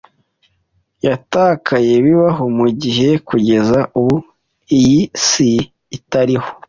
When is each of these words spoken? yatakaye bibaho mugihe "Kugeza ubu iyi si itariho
yatakaye 1.05 1.93
bibaho 2.05 2.43
mugihe 2.57 3.07
"Kugeza 3.27 3.79
ubu 3.99 4.15
iyi 4.77 5.01
si 5.25 5.49
itariho 5.97 6.49